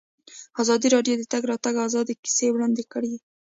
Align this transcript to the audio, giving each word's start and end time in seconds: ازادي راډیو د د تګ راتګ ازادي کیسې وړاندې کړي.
ازادي 0.61 0.87
راډیو 0.95 1.15
د 1.17 1.21
د 1.27 1.29
تګ 1.33 1.43
راتګ 1.51 1.75
ازادي 1.87 2.13
کیسې 2.23 2.47
وړاندې 2.51 2.83
کړي. 2.93 3.13